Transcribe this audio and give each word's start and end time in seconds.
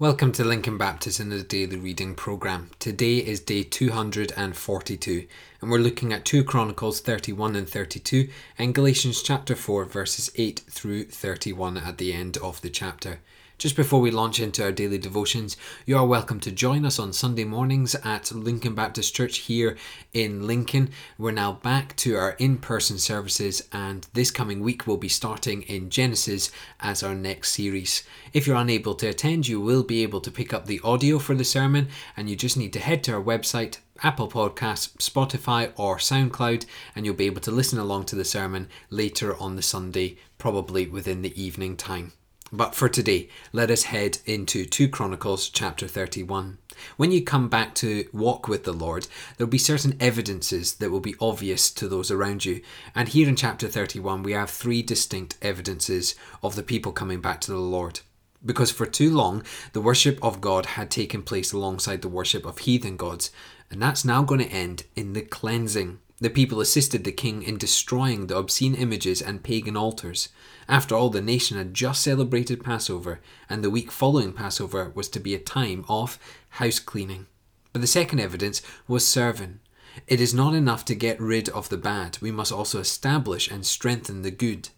Welcome 0.00 0.32
to 0.32 0.44
Lincoln 0.44 0.76
Baptist 0.76 1.20
in 1.20 1.28
the 1.28 1.44
Daily 1.44 1.76
Reading 1.76 2.16
Programme. 2.16 2.70
Today 2.80 3.18
is 3.18 3.38
day 3.38 3.62
242, 3.62 5.28
and 5.60 5.70
we're 5.70 5.78
looking 5.78 6.12
at 6.12 6.24
2 6.24 6.42
Chronicles 6.42 6.98
31 6.98 7.54
and 7.54 7.68
32 7.68 8.28
and 8.58 8.74
Galatians 8.74 9.22
chapter 9.22 9.54
4, 9.54 9.84
verses 9.84 10.32
8 10.34 10.62
through 10.68 11.04
31 11.04 11.76
at 11.78 11.98
the 11.98 12.12
end 12.12 12.36
of 12.38 12.60
the 12.60 12.70
chapter. 12.70 13.20
Just 13.56 13.76
before 13.76 14.00
we 14.00 14.10
launch 14.10 14.40
into 14.40 14.64
our 14.64 14.72
daily 14.72 14.98
devotions, 14.98 15.56
you 15.86 15.96
are 15.96 16.04
welcome 16.04 16.40
to 16.40 16.50
join 16.50 16.84
us 16.84 16.98
on 16.98 17.12
Sunday 17.12 17.44
mornings 17.44 17.94
at 18.04 18.32
Lincoln 18.32 18.74
Baptist 18.74 19.14
Church 19.14 19.38
here 19.38 19.76
in 20.12 20.46
Lincoln. 20.46 20.90
We're 21.18 21.30
now 21.30 21.52
back 21.52 21.94
to 21.98 22.16
our 22.16 22.32
in 22.32 22.58
person 22.58 22.98
services, 22.98 23.66
and 23.72 24.08
this 24.12 24.32
coming 24.32 24.60
week 24.60 24.86
we'll 24.86 24.96
be 24.96 25.08
starting 25.08 25.62
in 25.62 25.88
Genesis 25.88 26.50
as 26.80 27.04
our 27.04 27.14
next 27.14 27.52
series. 27.52 28.02
If 28.32 28.46
you're 28.46 28.56
unable 28.56 28.96
to 28.96 29.06
attend, 29.06 29.46
you 29.46 29.60
will 29.60 29.84
be 29.84 30.02
able 30.02 30.20
to 30.22 30.32
pick 30.32 30.52
up 30.52 30.66
the 30.66 30.80
audio 30.82 31.20
for 31.20 31.36
the 31.36 31.44
sermon, 31.44 31.88
and 32.16 32.28
you 32.28 32.34
just 32.34 32.56
need 32.56 32.72
to 32.72 32.80
head 32.80 33.04
to 33.04 33.14
our 33.14 33.22
website 33.22 33.78
Apple 34.02 34.28
Podcasts, 34.28 34.96
Spotify, 34.96 35.72
or 35.76 35.98
SoundCloud, 35.98 36.66
and 36.96 37.06
you'll 37.06 37.14
be 37.14 37.26
able 37.26 37.40
to 37.42 37.52
listen 37.52 37.78
along 37.78 38.06
to 38.06 38.16
the 38.16 38.24
sermon 38.24 38.68
later 38.90 39.36
on 39.40 39.54
the 39.54 39.62
Sunday, 39.62 40.18
probably 40.38 40.86
within 40.88 41.22
the 41.22 41.40
evening 41.40 41.76
time. 41.76 42.12
But 42.56 42.76
for 42.76 42.88
today, 42.88 43.28
let 43.52 43.68
us 43.68 43.82
head 43.82 44.18
into 44.26 44.64
2 44.64 44.88
Chronicles 44.88 45.48
chapter 45.48 45.88
31. 45.88 46.58
When 46.96 47.10
you 47.10 47.20
come 47.20 47.48
back 47.48 47.74
to 47.76 48.08
walk 48.12 48.46
with 48.46 48.62
the 48.62 48.72
Lord, 48.72 49.08
there'll 49.36 49.50
be 49.50 49.58
certain 49.58 49.96
evidences 49.98 50.76
that 50.76 50.92
will 50.92 51.00
be 51.00 51.16
obvious 51.20 51.68
to 51.72 51.88
those 51.88 52.12
around 52.12 52.44
you. 52.44 52.60
And 52.94 53.08
here 53.08 53.28
in 53.28 53.34
chapter 53.34 53.66
31, 53.66 54.22
we 54.22 54.34
have 54.34 54.50
three 54.50 54.82
distinct 54.82 55.36
evidences 55.42 56.14
of 56.44 56.54
the 56.54 56.62
people 56.62 56.92
coming 56.92 57.20
back 57.20 57.40
to 57.40 57.50
the 57.50 57.58
Lord. 57.58 58.02
Because 58.46 58.70
for 58.70 58.86
too 58.86 59.12
long, 59.12 59.42
the 59.72 59.80
worship 59.80 60.22
of 60.22 60.40
God 60.40 60.66
had 60.66 60.92
taken 60.92 61.22
place 61.22 61.52
alongside 61.52 62.02
the 62.02 62.08
worship 62.08 62.46
of 62.46 62.58
heathen 62.58 62.96
gods, 62.96 63.32
and 63.68 63.82
that's 63.82 64.04
now 64.04 64.22
going 64.22 64.40
to 64.40 64.46
end 64.46 64.84
in 64.94 65.14
the 65.14 65.22
cleansing 65.22 65.98
the 66.20 66.30
people 66.30 66.60
assisted 66.60 67.04
the 67.04 67.12
king 67.12 67.42
in 67.42 67.58
destroying 67.58 68.26
the 68.26 68.36
obscene 68.36 68.74
images 68.74 69.20
and 69.20 69.42
pagan 69.42 69.76
altars. 69.76 70.28
After 70.68 70.94
all, 70.94 71.10
the 71.10 71.20
nation 71.20 71.58
had 71.58 71.74
just 71.74 72.02
celebrated 72.02 72.62
Passover, 72.62 73.20
and 73.50 73.62
the 73.62 73.70
week 73.70 73.90
following 73.90 74.32
Passover 74.32 74.92
was 74.94 75.08
to 75.10 75.20
be 75.20 75.34
a 75.34 75.38
time 75.38 75.84
of 75.88 76.18
house 76.50 76.78
cleaning. 76.78 77.26
But 77.72 77.80
the 77.80 77.88
second 77.88 78.20
evidence 78.20 78.62
was 78.86 79.06
serving. 79.06 79.58
It 80.06 80.20
is 80.20 80.32
not 80.32 80.54
enough 80.54 80.84
to 80.86 80.94
get 80.94 81.20
rid 81.20 81.48
of 81.48 81.68
the 81.68 81.76
bad, 81.76 82.18
we 82.20 82.30
must 82.30 82.52
also 82.52 82.78
establish 82.78 83.50
and 83.50 83.66
strengthen 83.66 84.22
the 84.22 84.30
good. 84.30 84.68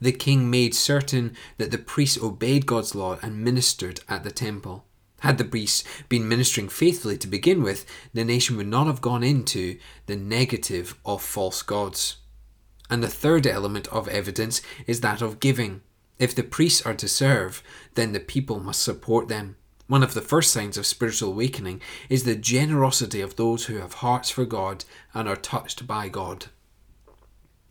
The 0.00 0.12
king 0.12 0.50
made 0.50 0.74
certain 0.74 1.36
that 1.58 1.70
the 1.70 1.78
priests 1.78 2.20
obeyed 2.20 2.66
God's 2.66 2.94
law 2.94 3.18
and 3.22 3.44
ministered 3.44 4.00
at 4.08 4.24
the 4.24 4.30
temple. 4.30 4.84
Had 5.20 5.38
the 5.38 5.44
priests 5.44 5.84
been 6.08 6.28
ministering 6.28 6.68
faithfully 6.68 7.18
to 7.18 7.26
begin 7.26 7.62
with, 7.62 7.84
the 8.14 8.24
nation 8.24 8.56
would 8.56 8.68
not 8.68 8.86
have 8.86 9.00
gone 9.00 9.24
into 9.24 9.78
the 10.06 10.16
negative 10.16 10.96
of 11.04 11.22
false 11.22 11.62
gods. 11.62 12.18
And 12.88 13.02
the 13.02 13.08
third 13.08 13.46
element 13.46 13.88
of 13.88 14.08
evidence 14.08 14.62
is 14.86 15.00
that 15.00 15.20
of 15.20 15.40
giving. 15.40 15.82
If 16.18 16.34
the 16.34 16.42
priests 16.42 16.82
are 16.82 16.94
to 16.94 17.08
serve, 17.08 17.62
then 17.94 18.12
the 18.12 18.20
people 18.20 18.60
must 18.60 18.82
support 18.82 19.28
them. 19.28 19.56
One 19.88 20.02
of 20.02 20.14
the 20.14 20.20
first 20.20 20.52
signs 20.52 20.76
of 20.76 20.86
spiritual 20.86 21.30
awakening 21.30 21.80
is 22.08 22.24
the 22.24 22.36
generosity 22.36 23.20
of 23.20 23.36
those 23.36 23.66
who 23.66 23.76
have 23.78 23.94
hearts 23.94 24.30
for 24.30 24.44
God 24.44 24.84
and 25.14 25.28
are 25.28 25.36
touched 25.36 25.86
by 25.86 26.08
God. 26.08 26.46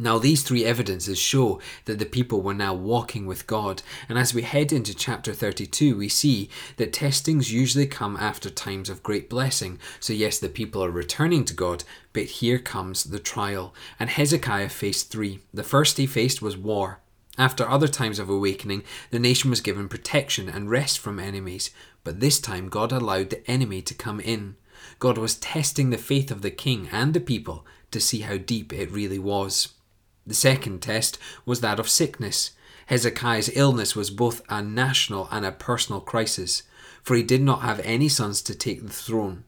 Now, 0.00 0.16
these 0.16 0.42
three 0.42 0.64
evidences 0.64 1.18
show 1.18 1.60
that 1.84 1.98
the 1.98 2.06
people 2.06 2.40
were 2.40 2.54
now 2.54 2.72
walking 2.72 3.26
with 3.26 3.46
God, 3.46 3.82
and 4.08 4.18
as 4.18 4.32
we 4.32 4.40
head 4.40 4.72
into 4.72 4.94
chapter 4.94 5.34
32, 5.34 5.94
we 5.94 6.08
see 6.08 6.48
that 6.78 6.94
testings 6.94 7.52
usually 7.52 7.86
come 7.86 8.16
after 8.16 8.48
times 8.48 8.88
of 8.88 9.02
great 9.02 9.28
blessing. 9.28 9.78
So, 10.00 10.14
yes, 10.14 10.38
the 10.38 10.48
people 10.48 10.82
are 10.82 10.90
returning 10.90 11.44
to 11.44 11.52
God, 11.52 11.84
but 12.14 12.22
here 12.22 12.58
comes 12.58 13.04
the 13.04 13.18
trial. 13.18 13.74
And 13.98 14.08
Hezekiah 14.08 14.70
faced 14.70 15.10
three. 15.10 15.40
The 15.52 15.62
first 15.62 15.98
he 15.98 16.06
faced 16.06 16.40
was 16.40 16.56
war. 16.56 17.00
After 17.36 17.68
other 17.68 17.88
times 17.88 18.18
of 18.18 18.30
awakening, 18.30 18.84
the 19.10 19.18
nation 19.18 19.50
was 19.50 19.60
given 19.60 19.86
protection 19.86 20.48
and 20.48 20.70
rest 20.70 20.98
from 20.98 21.20
enemies, 21.20 21.72
but 22.04 22.20
this 22.20 22.40
time 22.40 22.70
God 22.70 22.90
allowed 22.90 23.28
the 23.28 23.50
enemy 23.50 23.82
to 23.82 23.92
come 23.92 24.18
in. 24.18 24.56
God 24.98 25.18
was 25.18 25.34
testing 25.34 25.90
the 25.90 25.98
faith 25.98 26.30
of 26.30 26.40
the 26.40 26.50
king 26.50 26.88
and 26.90 27.12
the 27.12 27.20
people 27.20 27.66
to 27.90 28.00
see 28.00 28.20
how 28.20 28.38
deep 28.38 28.72
it 28.72 28.90
really 28.90 29.18
was. 29.18 29.74
The 30.30 30.36
second 30.36 30.80
test 30.80 31.18
was 31.44 31.60
that 31.60 31.80
of 31.80 31.88
sickness. 31.88 32.52
Hezekiah's 32.86 33.50
illness 33.56 33.96
was 33.96 34.10
both 34.10 34.42
a 34.48 34.62
national 34.62 35.26
and 35.32 35.44
a 35.44 35.50
personal 35.50 36.00
crisis, 36.00 36.62
for 37.02 37.16
he 37.16 37.24
did 37.24 37.42
not 37.42 37.62
have 37.62 37.80
any 37.80 38.08
sons 38.08 38.40
to 38.42 38.54
take 38.54 38.80
the 38.80 38.92
throne. 38.92 39.42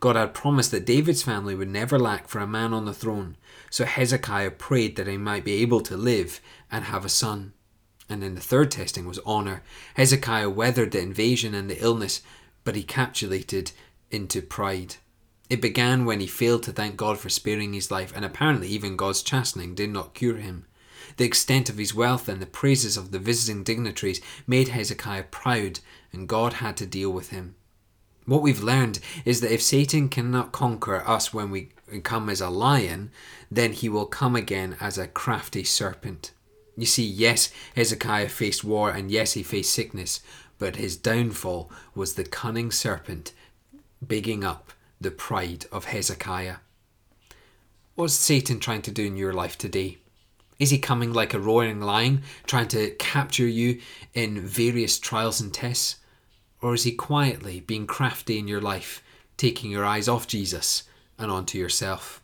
God 0.00 0.16
had 0.16 0.34
promised 0.34 0.72
that 0.72 0.86
David's 0.86 1.22
family 1.22 1.54
would 1.54 1.68
never 1.68 2.00
lack 2.00 2.26
for 2.26 2.40
a 2.40 2.48
man 2.48 2.72
on 2.72 2.84
the 2.84 2.92
throne, 2.92 3.36
so 3.70 3.84
Hezekiah 3.84 4.50
prayed 4.50 4.96
that 4.96 5.06
he 5.06 5.16
might 5.16 5.44
be 5.44 5.62
able 5.62 5.80
to 5.82 5.96
live 5.96 6.40
and 6.68 6.86
have 6.86 7.04
a 7.04 7.08
son. 7.08 7.52
And 8.08 8.20
then 8.20 8.34
the 8.34 8.40
third 8.40 8.72
testing 8.72 9.06
was 9.06 9.20
honour. 9.20 9.62
Hezekiah 9.94 10.50
weathered 10.50 10.90
the 10.90 11.00
invasion 11.00 11.54
and 11.54 11.70
the 11.70 11.80
illness, 11.80 12.22
but 12.64 12.74
he 12.74 12.82
capitulated 12.82 13.70
into 14.10 14.42
pride. 14.42 14.96
It 15.50 15.60
began 15.60 16.04
when 16.04 16.20
he 16.20 16.26
failed 16.26 16.62
to 16.64 16.72
thank 16.72 16.96
God 16.96 17.18
for 17.18 17.28
sparing 17.28 17.74
his 17.74 17.90
life, 17.90 18.12
and 18.16 18.24
apparently 18.24 18.68
even 18.68 18.96
God's 18.96 19.22
chastening 19.22 19.74
did 19.74 19.90
not 19.90 20.14
cure 20.14 20.36
him. 20.36 20.64
The 21.16 21.24
extent 21.24 21.68
of 21.68 21.76
his 21.76 21.94
wealth 21.94 22.28
and 22.28 22.40
the 22.40 22.46
praises 22.46 22.96
of 22.96 23.10
the 23.10 23.18
visiting 23.18 23.62
dignitaries 23.62 24.20
made 24.46 24.68
Hezekiah 24.68 25.24
proud, 25.24 25.80
and 26.12 26.28
God 26.28 26.54
had 26.54 26.76
to 26.78 26.86
deal 26.86 27.10
with 27.10 27.28
him. 27.30 27.56
What 28.24 28.40
we've 28.40 28.62
learned 28.62 29.00
is 29.26 29.42
that 29.42 29.52
if 29.52 29.62
Satan 29.62 30.08
cannot 30.08 30.52
conquer 30.52 31.06
us 31.06 31.34
when 31.34 31.50
we 31.50 31.68
come 32.02 32.30
as 32.30 32.40
a 32.40 32.48
lion, 32.48 33.10
then 33.50 33.74
he 33.74 33.88
will 33.90 34.06
come 34.06 34.34
again 34.34 34.78
as 34.80 34.96
a 34.96 35.06
crafty 35.06 35.62
serpent. 35.62 36.32
You 36.74 36.86
see, 36.86 37.04
yes, 37.04 37.52
Hezekiah 37.76 38.30
faced 38.30 38.64
war 38.64 38.90
and 38.90 39.10
yes, 39.10 39.34
he 39.34 39.42
faced 39.42 39.74
sickness, 39.74 40.20
but 40.58 40.76
his 40.76 40.96
downfall 40.96 41.70
was 41.94 42.14
the 42.14 42.24
cunning 42.24 42.70
serpent 42.70 43.32
bigging 44.06 44.42
up 44.42 44.72
the 45.04 45.10
pride 45.10 45.66
of 45.70 45.84
Hezekiah. 45.84 46.56
What's 47.94 48.14
Satan 48.14 48.58
trying 48.58 48.80
to 48.82 48.90
do 48.90 49.04
in 49.04 49.16
your 49.16 49.34
life 49.34 49.58
today? 49.58 49.98
Is 50.58 50.70
he 50.70 50.78
coming 50.78 51.12
like 51.12 51.34
a 51.34 51.38
roaring 51.38 51.80
lion, 51.80 52.22
trying 52.46 52.68
to 52.68 52.90
capture 52.92 53.46
you 53.46 53.80
in 54.14 54.40
various 54.40 54.98
trials 54.98 55.42
and 55.42 55.52
tests? 55.52 55.96
Or 56.62 56.72
is 56.72 56.84
he 56.84 56.92
quietly 56.92 57.60
being 57.60 57.86
crafty 57.86 58.38
in 58.38 58.48
your 58.48 58.62
life, 58.62 59.02
taking 59.36 59.70
your 59.70 59.84
eyes 59.84 60.08
off 60.08 60.26
Jesus 60.26 60.84
and 61.18 61.30
onto 61.30 61.58
yourself? 61.58 62.22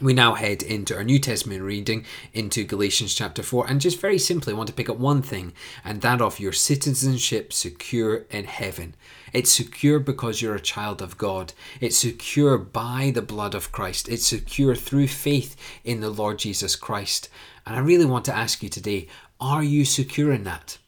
We 0.00 0.14
now 0.14 0.34
head 0.34 0.62
into 0.62 0.96
our 0.96 1.04
New 1.04 1.18
Testament 1.18 1.62
reading 1.62 2.06
into 2.32 2.64
Galatians 2.64 3.14
chapter 3.14 3.42
4 3.42 3.68
and 3.68 3.80
just 3.80 4.00
very 4.00 4.18
simply 4.18 4.52
I 4.52 4.56
want 4.56 4.68
to 4.68 4.74
pick 4.74 4.88
up 4.88 4.96
one 4.96 5.20
thing 5.20 5.52
and 5.84 6.00
that 6.00 6.22
of 6.22 6.40
your 6.40 6.52
citizenship 6.52 7.52
secure 7.52 8.24
in 8.30 8.44
heaven. 8.44 8.94
It's 9.32 9.52
secure 9.52 10.00
because 10.00 10.40
you're 10.40 10.54
a 10.54 10.60
child 10.60 11.02
of 11.02 11.18
God. 11.18 11.52
It's 11.80 11.98
secure 11.98 12.56
by 12.56 13.12
the 13.14 13.22
blood 13.22 13.54
of 13.54 13.70
Christ. 13.70 14.08
It's 14.08 14.26
secure 14.26 14.74
through 14.74 15.08
faith 15.08 15.56
in 15.84 16.00
the 16.00 16.10
Lord 16.10 16.38
Jesus 16.38 16.74
Christ. 16.74 17.28
And 17.66 17.76
I 17.76 17.80
really 17.80 18.06
want 18.06 18.24
to 18.24 18.36
ask 18.36 18.62
you 18.62 18.70
today, 18.70 19.08
are 19.40 19.62
you 19.62 19.84
secure 19.84 20.32
in 20.32 20.44
that? 20.44 20.78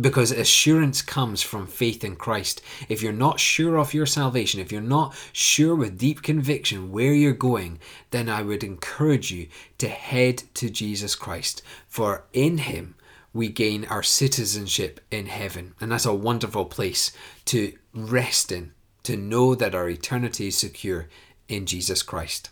Because 0.00 0.32
assurance 0.32 1.02
comes 1.02 1.40
from 1.40 1.68
faith 1.68 2.02
in 2.02 2.16
Christ. 2.16 2.60
If 2.88 3.00
you're 3.00 3.12
not 3.12 3.38
sure 3.38 3.78
of 3.78 3.94
your 3.94 4.06
salvation, 4.06 4.60
if 4.60 4.72
you're 4.72 4.80
not 4.80 5.14
sure 5.32 5.76
with 5.76 5.98
deep 5.98 6.22
conviction 6.22 6.90
where 6.90 7.12
you're 7.12 7.32
going, 7.32 7.78
then 8.10 8.28
I 8.28 8.42
would 8.42 8.64
encourage 8.64 9.30
you 9.30 9.46
to 9.78 9.88
head 9.88 10.42
to 10.54 10.68
Jesus 10.68 11.14
Christ. 11.14 11.62
For 11.86 12.24
in 12.32 12.58
Him 12.58 12.96
we 13.32 13.48
gain 13.48 13.84
our 13.84 14.02
citizenship 14.02 15.00
in 15.10 15.26
heaven. 15.26 15.74
And 15.80 15.92
that's 15.92 16.06
a 16.06 16.14
wonderful 16.14 16.64
place 16.64 17.12
to 17.46 17.72
rest 17.92 18.50
in, 18.50 18.72
to 19.04 19.16
know 19.16 19.54
that 19.54 19.74
our 19.74 19.88
eternity 19.88 20.48
is 20.48 20.56
secure 20.56 21.08
in 21.48 21.66
Jesus 21.66 22.02
Christ. 22.02 22.50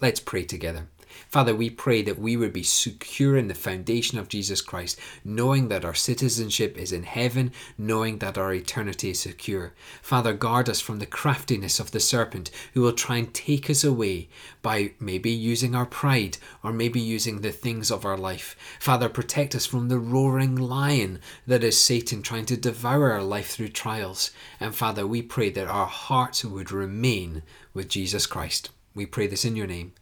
Let's 0.00 0.20
pray 0.20 0.44
together. 0.44 0.88
Father, 1.28 1.54
we 1.54 1.70
pray 1.70 2.02
that 2.02 2.18
we 2.18 2.36
would 2.36 2.52
be 2.52 2.62
secure 2.62 3.36
in 3.36 3.48
the 3.48 3.54
foundation 3.54 4.18
of 4.18 4.28
Jesus 4.28 4.60
Christ, 4.60 4.98
knowing 5.24 5.68
that 5.68 5.84
our 5.84 5.94
citizenship 5.94 6.76
is 6.76 6.92
in 6.92 7.02
heaven, 7.02 7.52
knowing 7.76 8.18
that 8.18 8.38
our 8.38 8.52
eternity 8.52 9.10
is 9.10 9.20
secure. 9.20 9.72
Father, 10.02 10.32
guard 10.32 10.68
us 10.68 10.80
from 10.80 10.98
the 10.98 11.06
craftiness 11.06 11.80
of 11.80 11.90
the 11.90 12.00
serpent 12.00 12.50
who 12.72 12.80
will 12.82 12.92
try 12.92 13.16
and 13.16 13.34
take 13.34 13.68
us 13.68 13.84
away 13.84 14.28
by 14.62 14.92
maybe 15.00 15.30
using 15.30 15.74
our 15.74 15.86
pride 15.86 16.38
or 16.62 16.72
maybe 16.72 17.00
using 17.00 17.40
the 17.40 17.52
things 17.52 17.90
of 17.90 18.04
our 18.04 18.16
life. 18.16 18.56
Father, 18.78 19.08
protect 19.08 19.54
us 19.54 19.66
from 19.66 19.88
the 19.88 19.98
roaring 19.98 20.56
lion 20.56 21.20
that 21.46 21.64
is 21.64 21.80
Satan 21.80 22.22
trying 22.22 22.46
to 22.46 22.56
devour 22.56 23.12
our 23.12 23.22
life 23.22 23.48
through 23.50 23.68
trials. 23.68 24.30
And 24.60 24.74
Father, 24.74 25.06
we 25.06 25.22
pray 25.22 25.50
that 25.50 25.68
our 25.68 25.86
hearts 25.86 26.44
would 26.44 26.72
remain 26.72 27.42
with 27.72 27.88
Jesus 27.88 28.26
Christ. 28.26 28.70
We 28.94 29.06
pray 29.06 29.26
this 29.26 29.44
in 29.44 29.56
your 29.56 29.66
name. 29.66 29.92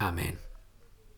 Amen. 0.00 0.38